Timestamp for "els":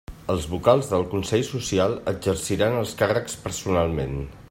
0.33-0.45, 2.81-2.97